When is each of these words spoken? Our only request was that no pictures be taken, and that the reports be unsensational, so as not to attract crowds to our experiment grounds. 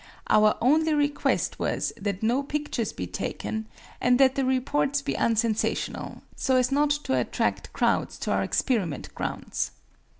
Our 0.31 0.57
only 0.61 0.95
request 0.95 1.59
was 1.59 1.93
that 1.95 2.23
no 2.23 2.41
pictures 2.41 2.91
be 2.91 3.05
taken, 3.05 3.67
and 4.01 4.17
that 4.19 4.33
the 4.33 4.43
reports 4.43 5.03
be 5.03 5.13
unsensational, 5.15 6.23
so 6.35 6.55
as 6.55 6.71
not 6.71 6.89
to 6.89 7.15
attract 7.19 7.71
crowds 7.71 8.17
to 8.21 8.31
our 8.31 8.41
experiment 8.41 9.13
grounds. 9.13 9.69